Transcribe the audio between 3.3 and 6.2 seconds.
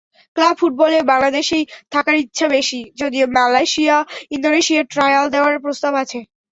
মালয়েশিয়া-ইন্দোনেশিয়ায় trial দেওয়ার প্রস্তাব আছে।